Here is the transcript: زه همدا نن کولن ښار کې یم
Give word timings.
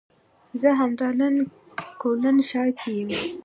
زه 0.61 0.69
همدا 0.79 1.07
نن 1.19 1.35
کولن 2.01 2.37
ښار 2.47 2.69
کې 2.79 2.89
یم 2.97 3.09